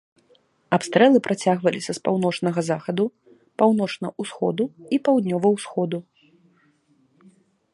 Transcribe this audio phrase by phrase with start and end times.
[0.75, 3.05] Абстрэлы працягваліся з паўночнага захаду,
[3.63, 4.63] паўночна-усходу
[4.97, 5.97] і паўднёва-усходу.